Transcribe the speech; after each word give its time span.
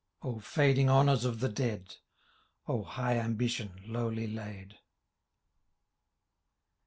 O 0.23 0.37
fiaiding 0.39 0.87
honours 0.89 1.25
of 1.25 1.41
the 1.41 1.47
dead 1.47 1.97
1 2.65 2.75
O 2.79 2.83
high 2.83 3.19
ambition« 3.19 3.79
lowly 3.85 4.25
laid! 4.25 4.79